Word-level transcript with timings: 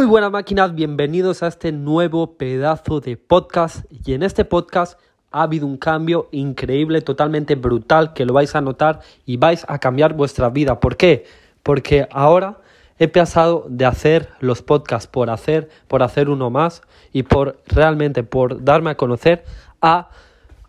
Muy 0.00 0.06
buenas 0.06 0.32
máquinas, 0.32 0.74
bienvenidos 0.74 1.42
a 1.42 1.48
este 1.48 1.72
nuevo 1.72 2.38
pedazo 2.38 3.00
de 3.00 3.18
podcast 3.18 3.84
y 3.90 4.14
en 4.14 4.22
este 4.22 4.46
podcast 4.46 4.98
ha 5.30 5.42
habido 5.42 5.66
un 5.66 5.76
cambio 5.76 6.30
increíble, 6.32 7.02
totalmente 7.02 7.54
brutal 7.54 8.14
que 8.14 8.24
lo 8.24 8.32
vais 8.32 8.54
a 8.54 8.62
notar 8.62 9.00
y 9.26 9.36
vais 9.36 9.66
a 9.68 9.78
cambiar 9.78 10.14
vuestra 10.14 10.48
vida. 10.48 10.80
¿Por 10.80 10.96
qué? 10.96 11.26
Porque 11.62 12.08
ahora 12.12 12.62
he 12.98 13.08
pasado 13.08 13.66
de 13.68 13.84
hacer 13.84 14.30
los 14.40 14.62
podcasts 14.62 15.06
por 15.06 15.28
hacer, 15.28 15.68
por 15.86 16.02
hacer 16.02 16.30
uno 16.30 16.48
más 16.48 16.80
y 17.12 17.24
por 17.24 17.60
realmente 17.66 18.22
por 18.22 18.64
darme 18.64 18.88
a 18.88 18.96
conocer 18.96 19.44
a 19.82 20.08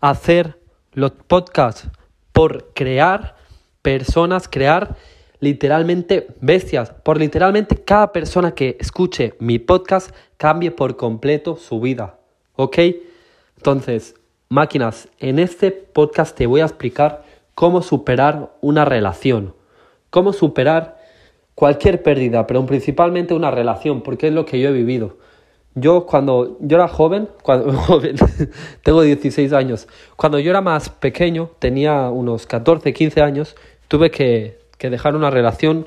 hacer 0.02 0.58
los 0.92 1.12
podcasts 1.12 1.88
por 2.34 2.74
crear 2.74 3.36
personas, 3.80 4.46
crear 4.46 4.94
literalmente 5.42 6.28
bestias, 6.40 6.90
por 6.90 7.18
literalmente 7.18 7.74
cada 7.74 8.12
persona 8.12 8.54
que 8.54 8.76
escuche 8.78 9.34
mi 9.40 9.58
podcast 9.58 10.14
cambie 10.36 10.70
por 10.70 10.96
completo 10.96 11.56
su 11.56 11.80
vida. 11.80 12.20
¿Ok? 12.54 12.78
Entonces, 13.56 14.14
máquinas, 14.48 15.08
en 15.18 15.40
este 15.40 15.72
podcast 15.72 16.36
te 16.36 16.46
voy 16.46 16.60
a 16.60 16.66
explicar 16.66 17.24
cómo 17.56 17.82
superar 17.82 18.52
una 18.60 18.84
relación, 18.84 19.52
cómo 20.10 20.32
superar 20.32 20.96
cualquier 21.56 22.04
pérdida, 22.04 22.46
pero 22.46 22.64
principalmente 22.64 23.34
una 23.34 23.50
relación, 23.50 24.02
porque 24.02 24.28
es 24.28 24.32
lo 24.32 24.46
que 24.46 24.60
yo 24.60 24.68
he 24.68 24.72
vivido. 24.72 25.16
Yo 25.74 26.06
cuando 26.06 26.56
yo 26.60 26.76
era 26.76 26.86
joven, 26.86 27.28
cuando 27.42 27.72
joven, 27.72 28.14
tengo 28.84 29.02
16 29.02 29.52
años, 29.52 29.88
cuando 30.14 30.38
yo 30.38 30.50
era 30.50 30.60
más 30.60 30.88
pequeño, 30.88 31.50
tenía 31.58 32.10
unos 32.10 32.46
14, 32.46 32.92
15 32.92 33.20
años, 33.22 33.56
tuve 33.88 34.12
que 34.12 34.61
que 34.82 34.90
dejar 34.90 35.14
una 35.14 35.30
relación 35.30 35.86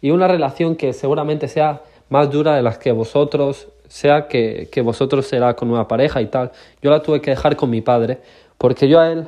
y 0.00 0.12
una 0.12 0.28
relación 0.28 0.76
que 0.76 0.92
seguramente 0.92 1.48
sea 1.48 1.82
más 2.08 2.30
dura 2.30 2.54
de 2.54 2.62
las 2.62 2.78
que 2.78 2.92
vosotros, 2.92 3.66
sea 3.88 4.28
que, 4.28 4.68
que 4.70 4.80
vosotros 4.80 5.26
será 5.26 5.56
con 5.56 5.72
una 5.72 5.88
pareja 5.88 6.22
y 6.22 6.26
tal. 6.26 6.52
Yo 6.80 6.92
la 6.92 7.02
tuve 7.02 7.20
que 7.20 7.32
dejar 7.32 7.56
con 7.56 7.68
mi 7.68 7.80
padre, 7.80 8.20
porque 8.56 8.88
yo 8.88 9.00
a 9.00 9.10
él, 9.10 9.26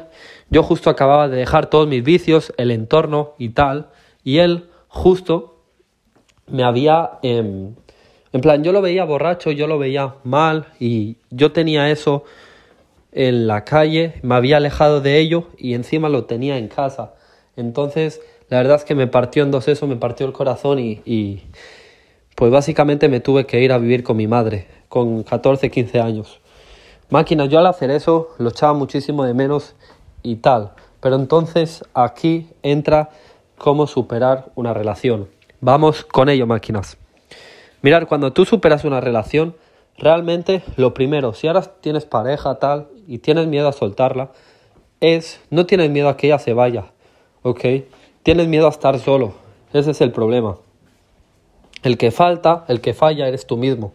yo 0.49 0.63
justo 0.63 0.91
acababa 0.91 1.27
de 1.27 1.39
dejar 1.39 1.67
todos 1.67 1.89
mis 1.89 2.05
vicios, 2.05 2.53
el 2.57 2.71
entorno 2.71 3.33
y 3.37 3.49
tal, 3.49 3.89
y 4.23 4.39
él 4.39 4.69
justo 4.87 5.57
me 6.47 6.63
había, 6.63 7.19
em, 7.23 7.75
en 8.33 8.41
plan, 8.41 8.63
yo 8.63 8.71
lo 8.71 8.81
veía 8.81 9.05
borracho, 9.05 9.51
yo 9.51 9.67
lo 9.67 9.77
veía 9.77 10.15
mal 10.23 10.67
y 10.79 11.17
yo 11.31 11.51
tenía 11.51 11.91
eso 11.91 12.23
en 13.11 13.49
la 13.49 13.65
calle, 13.65 14.21
me 14.23 14.37
había 14.37 14.59
alejado 14.59 15.01
de 15.01 15.19
ello 15.19 15.49
y 15.59 15.75
encima 15.75 16.09
lo 16.09 16.27
tenía 16.27 16.59
en 16.59 16.69
casa. 16.69 17.15
Entonces 17.57 18.21
la 18.51 18.59
verdad 18.59 18.77
es 18.77 18.85
que 18.85 18.95
me 18.95 19.07
partió 19.07 19.45
en 19.45 19.53
dos 19.53 19.69
eso, 19.69 19.87
me 19.87 19.97
partió 19.97 20.27
el 20.27 20.33
corazón 20.33 20.79
y, 20.81 21.43
pues 22.35 22.51
básicamente 22.51 23.09
me 23.09 23.21
tuve 23.21 23.47
que 23.47 23.61
ir 23.61 23.73
a 23.73 23.79
vivir 23.79 24.03
con 24.03 24.17
mi 24.17 24.27
madre, 24.27 24.67
con 24.89 25.23
14, 25.23 25.71
15 25.71 26.01
años. 26.01 26.41
Máquina, 27.11 27.47
yo 27.47 27.61
al 27.61 27.67
hacer 27.67 27.91
eso 27.91 28.31
lo 28.39 28.51
echaba 28.51 28.73
muchísimo 28.73 29.25
de 29.25 29.35
menos 29.35 29.75
y 30.23 30.37
tal. 30.37 30.73
Pero 31.01 31.17
entonces 31.17 31.85
aquí 31.95 32.49
entra 32.63 33.11
cómo 33.57 33.87
superar 33.87 34.51
una 34.55 34.75
relación. 34.75 35.29
Vamos 35.61 36.05
con 36.05 36.29
ello, 36.29 36.47
máquinas. 36.47 36.97
Mirar, 37.83 38.07
cuando 38.07 38.33
tú 38.33 38.45
superas 38.45 38.85
una 38.85 39.01
relación, 39.01 39.55
realmente 39.97 40.63
lo 40.77 40.93
primero, 40.93 41.35
si 41.35 41.47
ahora 41.47 41.63
tienes 41.63 42.05
pareja 42.05 42.57
tal 42.57 42.89
y 43.07 43.19
tienes 43.19 43.47
miedo 43.47 43.69
a 43.69 43.73
soltarla, 43.73 44.33
es 45.01 45.41
no 45.51 45.67
tienes 45.67 45.91
miedo 45.91 46.09
a 46.09 46.17
que 46.17 46.27
ella 46.27 46.39
se 46.39 46.53
vaya, 46.53 46.87
¿ok? 47.43 47.65
Tienes 48.23 48.49
miedo 48.49 48.67
a 48.67 48.71
estar 48.71 48.99
solo. 48.99 49.33
Ese 49.73 49.93
es 49.93 50.01
el 50.03 50.13
problema. 50.13 50.59
El 51.83 51.97
que 51.97 52.11
falta, 52.11 52.67
el 52.69 52.83
que 52.83 52.93
falla, 52.93 53.27
eres 53.27 53.47
tú 53.47 53.57
mismo. 53.57 53.93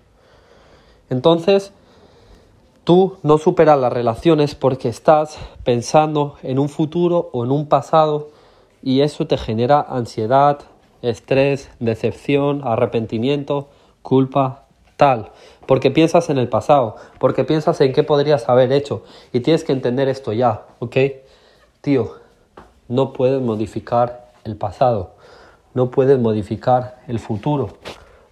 Entonces, 1.11 1.71
tú 2.83 3.17
no 3.21 3.37
superas 3.37 3.79
las 3.79 3.93
relaciones 3.93 4.55
porque 4.55 4.89
estás 4.89 5.37
pensando 5.63 6.37
en 6.41 6.57
un 6.57 6.69
futuro 6.69 7.29
o 7.33 7.45
en 7.45 7.51
un 7.51 7.67
pasado 7.67 8.29
y 8.81 9.01
eso 9.01 9.27
te 9.27 9.37
genera 9.37 9.79
ansiedad, 9.81 10.59
estrés, 11.03 11.69
decepción, 11.79 12.61
arrepentimiento, 12.63 13.67
culpa, 14.01 14.65
tal. 14.97 15.31
Porque 15.67 15.91
piensas 15.91 16.31
en 16.31 16.39
el 16.39 16.49
pasado, 16.49 16.95
porque 17.19 17.43
piensas 17.43 17.79
en 17.81 17.93
qué 17.93 18.01
podrías 18.01 18.49
haber 18.49 18.71
hecho 18.71 19.03
y 19.33 19.41
tienes 19.41 19.63
que 19.63 19.73
entender 19.73 20.07
esto 20.07 20.33
ya, 20.33 20.65
¿ok? 20.79 20.97
Tío, 21.81 22.24
no 22.87 23.13
puedes 23.13 23.41
modificar 23.41 24.31
el 24.43 24.55
pasado, 24.55 25.15
no 25.73 25.91
puedes 25.91 26.19
modificar 26.19 27.01
el 27.07 27.19
futuro. 27.19 27.77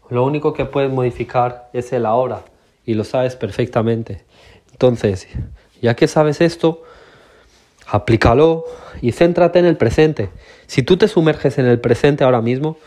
Lo 0.09 0.23
único 0.23 0.53
que 0.53 0.65
puedes 0.65 0.91
modificar 0.91 1.69
es 1.73 1.91
el 1.93 2.05
ahora 2.05 2.41
y 2.85 2.93
lo 2.93 3.03
sabes 3.03 3.35
perfectamente. 3.35 4.25
Entonces, 4.71 5.27
ya 5.81 5.95
que 5.95 6.07
sabes 6.07 6.41
esto, 6.41 6.83
aplícalo 7.87 8.65
y 9.01 9.11
céntrate 9.11 9.59
en 9.59 9.65
el 9.65 9.77
presente. 9.77 10.29
Si 10.67 10.83
tú 10.83 10.97
te 10.97 11.07
sumerges 11.07 11.57
en 11.57 11.65
el 11.65 11.79
presente 11.79 12.23
ahora 12.23 12.41
mismo, 12.41 12.77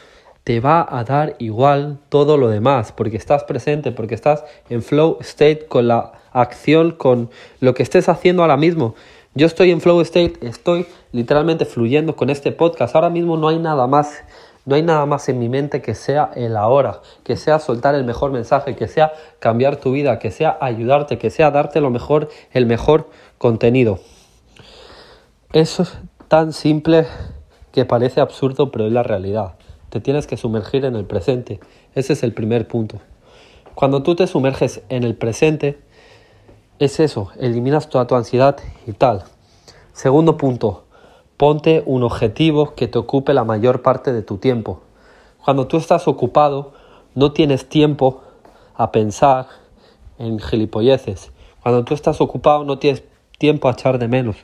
te 0.45 0.61
va 0.61 0.87
a 0.89 1.03
dar 1.03 1.35
igual 1.39 1.99
todo 2.09 2.37
lo 2.37 2.49
demás, 2.49 2.93
porque 2.93 3.17
estás 3.17 3.43
presente, 3.45 3.91
porque 3.91 4.15
estás 4.15 4.45
en 4.71 4.83
flow 4.83 5.19
state 5.21 5.67
con 5.67 5.89
la 5.89 6.13
acción, 6.33 6.93
con 6.93 7.31
lo 7.61 7.75
que 7.75 7.83
estés 7.83 8.09
haciendo 8.09 8.43
ahora 8.43 8.57
mismo. 8.57 8.95
Yo 9.37 9.45
estoy 9.45 9.71
en 9.71 9.83
flow 9.83 10.01
state, 10.01 10.39
estoy 10.41 10.87
literalmente 11.13 11.67
fluyendo 11.67 12.17
con 12.17 12.31
este 12.31 12.53
podcast. 12.53 12.95
Ahora 12.95 13.11
mismo 13.11 13.37
no 13.37 13.49
hay 13.49 13.59
nada 13.59 13.87
más, 13.87 14.25
no 14.65 14.77
hay 14.77 14.83
nada 14.83 15.05
más 15.05 15.29
en 15.29 15.39
mi 15.39 15.51
mente 15.51 15.83
que 15.83 15.95
sea 15.95 16.31
el 16.35 16.57
ahora, 16.57 17.03
que 17.23 17.37
sea 17.37 17.59
soltar 17.59 17.95
el 17.95 18.05
mejor 18.05 18.31
mensaje, 18.31 18.77
que 18.77 18.89
sea 18.89 19.13
cambiar 19.39 19.77
tu 19.77 19.93
vida, 19.93 20.19
que 20.19 20.31
sea 20.31 20.57
ayudarte, 20.59 21.19
que 21.19 21.29
sea 21.29 21.51
darte 21.51 21.83
lo 21.83 21.91
mejor, 21.91 22.31
el 22.53 22.65
mejor 22.65 23.11
contenido. 23.37 23.99
Eso 25.53 25.83
es 25.83 25.99
tan 26.29 26.55
simple 26.55 27.07
que 27.73 27.85
parece 27.85 28.23
absurdo, 28.23 28.73
pero 28.73 28.87
es 28.87 28.93
la 28.95 29.03
realidad. 29.03 29.57
Te 29.91 30.01
tienes 30.01 30.27
que 30.27 30.39
sumergir 30.39 30.87
en 30.87 30.97
el 30.97 31.05
presente. 31.05 31.61
Ese 31.95 32.15
es 32.15 32.23
el 32.23 32.33
primer 32.33 32.67
punto. 32.69 33.01
Cuando 33.75 34.03
tú 34.03 34.17
te 34.17 34.27
sumerges 34.27 34.81
en 34.89 35.05
el 35.05 35.15
presente, 35.15 35.79
es 36.79 37.01
eso, 37.01 37.31
eliminas 37.39 37.89
toda 37.89 38.07
tu 38.07 38.15
ansiedad 38.15 38.57
y 38.87 38.93
tal. 38.93 39.25
Segundo 39.93 40.37
punto, 40.37 40.85
ponte 41.37 41.83
un 41.87 42.03
objetivo 42.03 42.75
que 42.75 42.89
te 42.89 42.99
ocupe 42.99 43.33
la 43.33 43.45
mayor 43.45 43.83
parte 43.83 44.13
de 44.13 44.23
tu 44.23 44.37
tiempo. 44.37 44.81
Cuando 45.45 45.67
tú 45.67 45.79
estás 45.79 46.07
ocupado, 46.07 46.73
no 47.15 47.33
tienes 47.33 47.69
tiempo 47.69 48.23
a 48.75 48.93
pensar 48.93 49.47
en 50.19 50.39
gilipolleces. 50.39 51.31
Cuando 51.63 51.85
tú 51.85 51.95
estás 51.95 52.21
ocupado, 52.21 52.65
no 52.65 52.79
tienes 52.79 53.05
tiempo 53.39 53.69
a 53.69 53.73
echar 53.73 53.99
de 53.99 54.09
menos. 54.09 54.37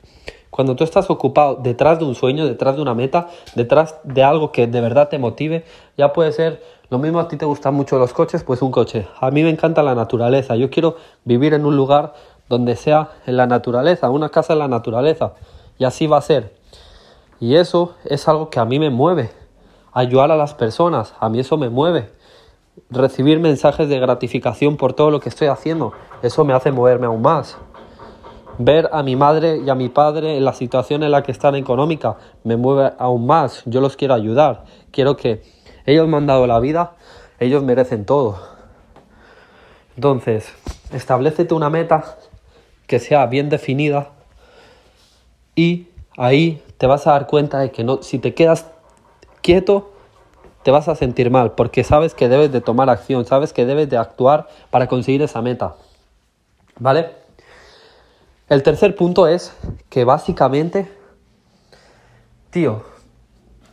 Cuando 0.51 0.77
tú 0.77 0.85
estás 0.85 1.09
ocupado 1.11 1.57
detrás 1.57 1.99
de 1.99 2.05
un 2.05 2.15
sueño, 2.15 2.47
detrás 2.47 2.77
de 2.77 2.83
una 2.83 2.95
meta, 2.95 3.29
detrás 3.55 3.97
de 4.05 4.23
algo 4.23 4.53
que 4.53 4.67
de 4.67 4.81
verdad 4.81 5.09
te 5.09 5.19
motive, 5.19 5.65
ya 5.97 6.13
puede 6.13 6.33
ser 6.33 6.63
lo 6.93 6.99
mismo 6.99 7.21
a 7.21 7.27
ti 7.27 7.39
te 7.39 7.47
gustan 7.47 7.73
mucho 7.73 7.99
los 7.99 8.13
coches, 8.13 8.45
pues 8.45 8.61
un 8.61 8.71
coche. 8.71 9.09
A 9.19 9.31
mí 9.31 9.43
me 9.43 9.49
encanta 9.49 9.83
la 9.83 9.95
naturaleza. 9.95 10.57
Yo 10.57 10.69
quiero 10.69 10.97
vivir 11.25 11.55
en 11.55 11.65
un 11.65 11.75
lugar 11.75 12.13
donde 12.51 12.77
sea 12.77 13.13
en 13.25 13.39
la 13.39 13.47
naturaleza, 13.47 14.11
una 14.11 14.29
casa 14.29 14.53
en 14.53 14.59
la 14.59 14.69
naturaleza. 14.69 15.33
Y 15.79 15.85
así 15.85 16.07
va 16.07 16.19
a 16.19 16.21
ser. 16.21 16.55
Y 17.41 17.57
eso 17.57 17.95
es 18.05 18.29
algo 18.29 18.51
que 18.51 18.61
a 18.61 18.67
mí 18.67 18.79
me 18.79 18.91
mueve. 18.91 19.31
Ayudar 19.95 20.31
a 20.33 20.37
las 20.37 20.53
personas, 20.53 21.15
a 21.19 21.31
mí 21.31 21.41
eso 21.41 21.57
me 21.57 21.71
mueve. 21.71 22.11
Recibir 22.91 23.41
mensajes 23.41 23.89
de 23.89 23.99
gratificación 23.99 24.77
por 24.77 24.93
todo 24.93 25.11
lo 25.11 25.19
que 25.19 25.31
estoy 25.31 25.49
haciendo, 25.49 25.95
eso 26.23 26.45
me 26.45 26.53
hace 26.53 26.73
moverme 26.73 27.07
aún 27.07 27.23
más. 27.23 27.57
Ver 28.59 28.91
a 28.93 29.03
mi 29.03 29.17
madre 29.17 29.63
y 29.65 29.71
a 29.71 29.75
mi 29.75 29.89
padre 29.89 30.37
en 30.37 30.45
la 30.45 30.53
situación 30.53 31.03
en 31.05 31.13
la 31.13 31.23
que 31.23 31.33
están 31.33 31.55
económica 31.55 32.19
me 32.45 32.59
mueve 32.59 32.93
aún 32.99 33.25
más. 33.25 33.63
Yo 33.65 33.81
los 33.81 33.97
quiero 33.97 34.13
ayudar. 34.13 34.65
Quiero 34.91 35.17
que 35.17 35.62
ellos 35.87 36.09
me 36.09 36.17
han 36.17 36.27
dado 36.27 36.47
la 36.47 36.61
vida, 36.61 36.93
ellos 37.39 37.63
merecen 37.63 38.05
todo. 38.05 38.39
Entonces, 39.97 40.53
establecete 40.93 41.55
una 41.55 41.71
meta 41.71 42.17
que 42.87 42.99
sea 42.99 43.27
bien 43.27 43.49
definida 43.49 44.11
y 45.55 45.89
ahí 46.17 46.63
te 46.79 46.87
vas 46.87 47.07
a 47.07 47.13
dar 47.13 47.27
cuenta 47.27 47.59
de 47.59 47.71
que 47.71 47.85
no, 47.85 48.03
si 48.03 48.19
te 48.19 48.35
quedas 48.35 48.67
quieto, 49.43 49.93
te 50.63 50.71
vas 50.71 50.89
a 50.89 50.95
sentir 50.95 51.31
mal, 51.31 51.53
porque 51.53 51.85
sabes 51.85 52.15
que 52.15 52.29
debes 52.29 52.53
de 52.53 52.61
tomar 52.61 52.89
acción, 52.89 53.27
sabes 53.27 53.53
que 53.53 53.67
debes 53.67 53.91
de 53.91 53.97
actuar 53.97 54.49
para 54.71 54.87
conseguir 54.87 55.23
esa 55.23 55.43
meta. 55.43 55.75
¿Vale? 56.79 57.11
El 58.49 58.63
tercer 58.63 58.95
punto 58.95 59.27
es 59.27 59.53
que 59.89 60.05
básicamente, 60.05 60.91
tío, 62.51 62.85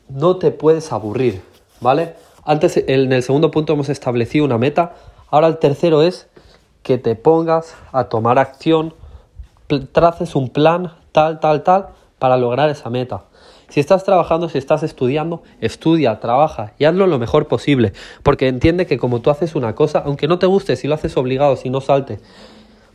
no 0.09 0.37
te 0.37 0.51
puedes 0.51 0.91
aburrir. 0.91 1.41
¿Vale? 1.81 2.15
Antes, 2.45 2.77
en 2.87 3.11
el 3.13 3.23
segundo 3.23 3.51
punto 3.51 3.73
hemos 3.73 3.89
establecido 3.89 4.45
una 4.45 4.57
meta. 4.57 4.95
Ahora 5.29 5.47
el 5.47 5.57
tercero 5.57 6.01
es 6.01 6.27
que 6.83 6.97
te 6.97 7.15
pongas 7.15 7.75
a 7.91 8.05
tomar 8.05 8.39
acción, 8.39 8.93
traces 9.91 10.35
un 10.35 10.49
plan 10.49 10.93
tal, 11.11 11.39
tal, 11.39 11.63
tal, 11.63 11.87
para 12.17 12.37
lograr 12.37 12.69
esa 12.69 12.89
meta. 12.89 13.25
Si 13.69 13.79
estás 13.79 14.03
trabajando, 14.03 14.49
si 14.49 14.57
estás 14.57 14.81
estudiando, 14.81 15.43
estudia, 15.61 16.19
trabaja 16.19 16.73
y 16.79 16.85
hazlo 16.85 17.05
lo 17.05 17.19
mejor 17.19 17.47
posible. 17.47 17.93
Porque 18.23 18.47
entiende 18.47 18.87
que 18.87 18.97
como 18.97 19.21
tú 19.21 19.29
haces 19.29 19.53
una 19.53 19.75
cosa, 19.75 19.99
aunque 19.99 20.27
no 20.27 20.39
te 20.39 20.47
guste, 20.47 20.75
si 20.75 20.87
lo 20.87 20.95
haces 20.95 21.15
obligado, 21.17 21.55
si 21.55 21.69
no 21.69 21.79
salte, 21.79 22.19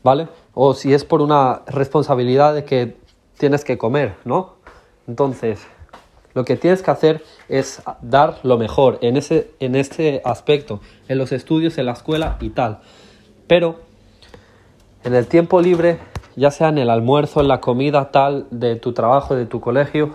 ¿vale? 0.03 0.29
O 0.53 0.75
si 0.75 0.93
es 0.93 1.05
por 1.05 1.23
una 1.23 1.63
responsabilidad 1.69 2.55
de 2.55 2.65
que 2.65 2.97
tienes 3.39 3.65
que 3.65 3.79
comer, 3.79 4.17
¿no? 4.25 4.55
Entonces, 5.07 5.65
lo 6.35 6.45
que 6.45 6.57
tienes 6.57 6.83
que 6.83 6.91
hacer 6.91 7.25
es 7.49 7.83
dar 8.03 8.39
lo 8.43 8.59
mejor 8.59 8.99
en 9.03 9.17
ese, 9.17 9.53
en 9.61 9.77
este 9.77 10.21
aspecto, 10.25 10.81
en 11.09 11.19
los 11.19 11.33
estudios, 11.33 11.79
en 11.79 11.87
la 11.87 11.93
escuela 11.93 12.37
y 12.41 12.51
tal. 12.51 12.81
Pero 13.47 13.77
en 15.05 15.15
el 15.15 15.27
tiempo 15.27 15.61
libre, 15.61 15.99
ya 16.35 16.51
sea 16.51 16.69
en 16.69 16.79
el 16.79 16.91
almuerzo, 16.91 17.41
en 17.41 17.49
la 17.49 17.61
comida 17.61 18.11
tal 18.11 18.47
de 18.51 18.77
tu 18.77 18.93
trabajo, 18.93 19.37
de 19.37 19.47
tu 19.47 19.61
colegio, 19.61 20.15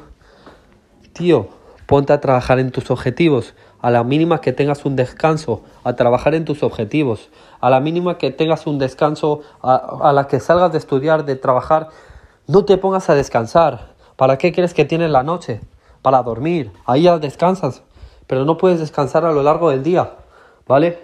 tío, 1.14 1.48
ponte 1.86 2.12
a 2.12 2.20
trabajar 2.20 2.60
en 2.60 2.72
tus 2.72 2.92
objetivos. 2.92 3.54
A 3.82 3.92
la 3.92 4.04
mínima 4.04 4.42
que 4.42 4.52
tengas 4.52 4.86
un 4.86 4.98
descanso, 4.98 5.64
a 5.86 5.96
trabajar 5.96 6.36
en 6.36 6.44
tus 6.44 6.64
objetivos. 6.64 7.30
A 7.62 7.70
la 7.70 7.80
mínima 7.80 8.18
que 8.18 8.30
tengas 8.30 8.68
un 8.68 8.78
descanso, 8.78 9.42
a, 9.62 9.76
a 10.02 10.12
la 10.12 10.28
que 10.28 10.42
salgas 10.42 10.74
de 10.74 10.80
estudiar, 10.80 11.24
de 11.24 11.38
trabajar, 11.38 11.88
no 12.46 12.66
te 12.66 12.78
pongas 12.78 13.10
a 13.10 13.16
descansar. 13.16 13.94
¿Para 14.18 14.38
qué 14.38 14.52
crees 14.52 14.74
que 14.74 14.84
tienes 14.84 15.12
la 15.12 15.24
noche? 15.24 15.62
Para 16.02 16.24
dormir. 16.24 16.72
Ahí 16.86 17.04
ya 17.04 17.18
descansas. 17.20 17.82
Pero 18.28 18.46
no 18.46 18.58
puedes 18.58 18.80
descansar 18.80 19.26
a 19.26 19.32
lo 19.32 19.44
largo 19.44 19.70
del 19.70 19.84
día. 19.84 20.14
¿Vale? 20.68 21.00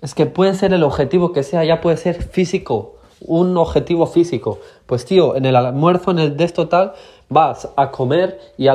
Es 0.00 0.14
que 0.14 0.26
puede 0.26 0.54
ser 0.54 0.72
el 0.72 0.84
objetivo 0.84 1.32
que 1.32 1.42
sea, 1.42 1.64
ya 1.64 1.80
puede 1.80 1.96
ser 1.96 2.22
físico. 2.22 2.94
Un 3.20 3.56
objetivo 3.56 4.06
físico. 4.06 4.60
Pues 4.86 5.04
tío, 5.04 5.34
en 5.34 5.44
el 5.44 5.56
almuerzo, 5.56 6.12
en 6.12 6.20
el 6.20 6.36
de 6.36 6.48
total, 6.48 6.92
vas 7.28 7.68
a 7.76 7.90
comer 7.90 8.38
y 8.56 8.68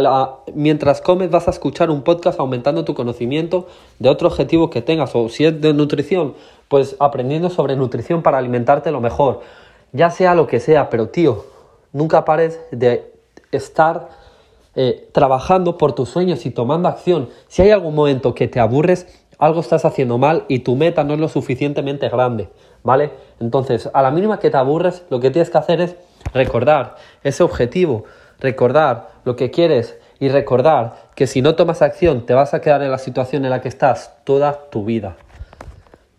mientras 0.54 1.02
comes 1.02 1.32
vas 1.32 1.48
a 1.48 1.52
escuchar 1.52 1.90
un 1.90 2.04
podcast 2.04 2.40
aumentando 2.40 2.84
tu 2.84 2.94
conocimiento 2.94 3.68
de 4.00 4.10
otro 4.10 4.28
objetivo 4.28 4.70
que 4.70 4.82
tengas. 4.82 5.16
O 5.16 5.30
si 5.30 5.46
es 5.46 5.62
de 5.62 5.74
nutrición, 5.74 6.36
pues 6.68 6.98
aprendiendo 7.00 7.50
sobre 7.50 7.78
nutrición 7.78 8.22
para 8.22 8.38
alimentarte 8.38 8.92
lo 8.92 9.00
mejor. 9.00 9.42
Ya 9.94 10.10
sea 10.10 10.36
lo 10.36 10.46
que 10.46 10.60
sea, 10.60 10.90
pero 10.90 11.08
tío, 11.08 11.46
nunca 11.94 12.26
pares 12.26 12.60
de 12.72 13.13
estar 13.58 14.10
eh, 14.76 15.10
trabajando 15.12 15.78
por 15.78 15.94
tus 15.94 16.10
sueños 16.10 16.46
y 16.46 16.52
tomando 16.52 16.90
acción. 16.90 17.30
Si 17.48 17.62
hay 17.62 17.72
algún 17.72 17.96
momento 17.96 18.34
que 18.34 18.48
te 18.48 18.60
aburres, 18.60 19.08
algo 19.38 19.60
estás 19.60 19.86
haciendo 19.86 20.18
mal 20.18 20.46
y 20.48 20.60
tu 20.60 20.76
meta 20.76 21.04
no 21.04 21.14
es 21.14 21.20
lo 21.20 21.28
suficientemente 21.28 22.10
grande, 22.10 22.50
¿vale? 22.84 23.12
Entonces, 23.40 23.90
a 23.94 24.02
la 24.02 24.12
mínima 24.12 24.40
que 24.40 24.50
te 24.50 24.58
aburres, 24.58 25.04
lo 25.10 25.20
que 25.20 25.32
tienes 25.32 25.50
que 25.50 25.58
hacer 25.58 25.82
es 25.82 25.96
recordar 26.34 26.96
ese 27.24 27.44
objetivo, 27.44 28.06
recordar 28.40 29.10
lo 29.26 29.36
que 29.36 29.52
quieres 29.52 29.98
y 30.20 30.30
recordar 30.30 30.96
que 31.16 31.28
si 31.28 31.42
no 31.42 31.56
tomas 31.56 31.82
acción 31.82 32.26
te 32.26 32.34
vas 32.34 32.54
a 32.54 32.62
quedar 32.62 32.82
en 32.82 32.92
la 32.92 32.98
situación 32.98 33.44
en 33.44 33.52
la 33.52 33.62
que 33.62 33.68
estás 33.68 34.16
toda 34.24 34.70
tu 34.70 34.86
vida. 34.86 35.18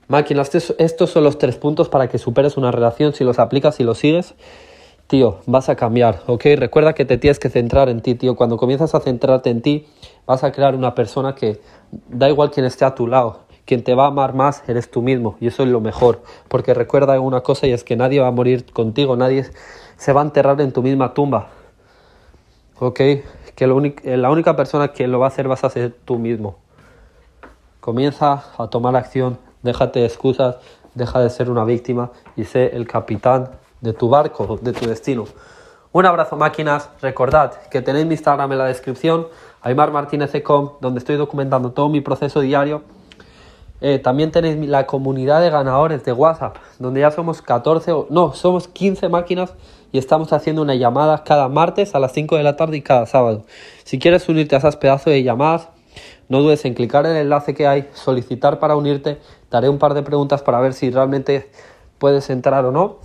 Máquinas, 0.07 0.55
estos 0.55 1.11
son 1.11 1.25
los 1.25 1.39
tres 1.39 1.57
puntos 1.57 1.89
para 1.89 2.09
que 2.09 2.19
superes 2.19 2.59
una 2.59 2.71
relación. 2.71 3.15
Si 3.15 3.25
los 3.25 3.39
aplicas 3.39 3.81
y 3.81 3.85
los 3.85 3.99
sigues, 3.99 4.35
tío, 5.07 5.39
vas 5.47 5.69
a 5.69 5.77
cambiar, 5.77 6.23
¿ok? 6.27 6.45
Recuerda 6.57 6.95
que 6.95 7.05
te 7.05 7.19
tienes 7.19 7.39
que 7.39 7.51
centrar 7.51 7.89
en 7.89 8.01
ti, 8.01 8.15
tío. 8.15 8.37
Cuando 8.37 8.57
comienzas 8.57 8.95
a 8.95 9.01
centrarte 9.01 9.51
en 9.51 9.63
ti, 9.63 9.87
vas 10.27 10.45
a 10.45 10.53
crear 10.53 10.75
una 10.75 10.95
persona 10.95 11.35
que 11.35 11.61
da 12.09 12.29
igual 12.29 12.51
quien 12.51 12.67
esté 12.67 12.85
a 12.85 12.95
tu 12.95 13.07
lado. 13.07 13.41
Quien 13.65 13.83
te 13.83 13.95
va 13.95 14.05
a 14.05 14.09
amar 14.09 14.35
más 14.35 14.63
eres 14.69 14.91
tú 14.91 15.01
mismo 15.01 15.37
y 15.41 15.47
eso 15.47 15.63
es 15.63 15.69
lo 15.69 15.81
mejor. 15.81 16.23
Porque 16.49 16.75
recuerda 16.75 17.19
una 17.21 17.41
cosa 17.41 17.67
y 17.67 17.73
es 17.73 17.85
que 17.85 17.97
nadie 17.97 18.21
va 18.21 18.29
a 18.29 18.33
morir 18.33 18.67
contigo, 18.73 19.17
nadie 19.17 19.47
se 19.97 20.13
va 20.13 20.21
a 20.21 20.25
enterrar 20.25 20.61
en 20.61 20.73
tu 20.73 20.83
misma 20.83 21.15
tumba. 21.15 21.49
¿Ok? 22.79 23.01
Que 23.55 23.67
la 24.05 24.31
única 24.31 24.57
persona 24.57 24.89
que 24.89 25.07
lo 25.07 25.19
va 25.19 25.27
a 25.27 25.29
hacer 25.29 25.49
vas 25.49 25.65
a 25.65 25.71
ser 25.71 25.95
tú 26.05 26.19
mismo. 26.19 26.57
Comienza 27.81 28.45
a 28.59 28.69
tomar 28.69 28.97
acción 28.97 29.39
déjate 29.65 30.01
de 30.01 30.07
excusas, 30.07 30.57
deja 30.95 31.21
de 31.21 31.31
ser 31.31 31.51
una 31.51 31.65
víctima 31.65 32.13
y 32.37 32.45
sé 32.45 32.77
el 32.77 32.87
capitán 32.87 33.51
de 33.85 33.93
tu 33.93 34.09
barco, 34.09 34.59
de 34.61 34.73
tu 34.73 34.87
destino. 34.87 35.27
Un 35.93 36.07
abrazo 36.07 36.37
máquinas, 36.37 36.91
recordad 37.01 37.53
que 37.71 37.83
tenéis 37.83 38.07
mi 38.07 38.15
Instagram 38.15 38.51
en 38.51 38.59
la 38.59 38.65
descripción, 38.65 39.29
aymarmartinez.com, 39.63 40.73
donde 40.81 40.99
estoy 40.99 41.17
documentando 41.17 41.71
todo 41.71 41.89
mi 41.89 42.01
proceso 42.01 42.41
diario. 42.41 42.83
Eh, 43.81 43.99
también 43.99 44.33
tenéis 44.33 44.57
la 44.69 44.87
comunidad 44.87 45.43
de 45.43 45.51
ganadores 45.51 46.05
de 46.05 46.13
WhatsApp, 46.13 46.57
donde 46.79 47.01
ya 47.01 47.11
somos 47.11 47.43
14, 47.43 47.93
o, 47.93 48.07
no, 48.09 48.33
somos 48.33 48.67
15 48.67 49.09
máquinas 49.11 49.53
y 49.93 49.99
estamos 49.99 50.33
haciendo 50.33 50.63
una 50.63 50.75
llamada 50.75 51.23
cada 51.23 51.49
martes 51.49 51.95
a 51.95 52.01
las 52.01 52.13
5 52.13 52.37
de 52.37 52.43
la 52.43 52.57
tarde 52.57 52.79
y 52.79 52.83
cada 52.83 53.05
sábado. 53.05 53.45
Si 53.85 53.99
quieres 53.99 54.29
unirte 54.29 54.55
a 54.57 54.59
esas 54.59 54.77
pedazos 54.77 55.13
de 55.13 55.23
llamadas, 55.23 55.69
no 56.29 56.41
dudes 56.41 56.65
en 56.65 56.73
clicar 56.73 57.05
en 57.05 57.13
el 57.13 57.23
enlace 57.25 57.55
que 57.55 57.67
hay, 57.67 57.89
solicitar 57.93 58.59
para 58.59 58.77
unirte, 58.77 59.19
daré 59.51 59.69
un 59.69 59.79
par 59.79 59.93
de 59.93 60.03
preguntas 60.03 60.43
para 60.43 60.59
ver 60.61 60.73
si 60.73 60.91
realmente 60.91 61.51
puedes 61.99 62.31
entrar 62.31 62.65
o 62.65 62.73
no. 62.73 62.99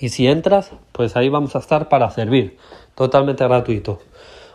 Y 0.00 0.10
si 0.10 0.26
entras, 0.26 0.72
pues 0.92 1.16
ahí 1.16 1.28
vamos 1.28 1.56
a 1.56 1.60
estar 1.60 1.88
para 1.88 2.10
servir, 2.10 2.58
totalmente 2.94 3.44
gratuito. 3.44 3.98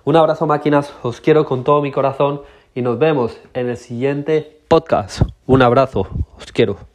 Un 0.04 0.16
abrazo 0.16 0.48
máquinas, 0.48 0.94
os 1.04 1.22
quiero 1.22 1.46
con 1.46 1.64
todo 1.64 1.82
mi 1.82 1.92
corazón 1.92 2.42
y 2.74 2.82
nos 2.82 2.98
vemos 3.00 3.38
en 3.54 3.70
el 3.70 3.78
siguiente 3.78 4.62
podcast. 4.68 5.22
Un 5.46 5.62
abrazo, 5.62 6.08
os 6.38 6.52
quiero. 6.52 6.91